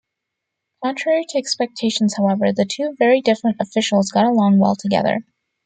[0.83, 5.21] Contrary to expectations, however, the two very different officials got along well together.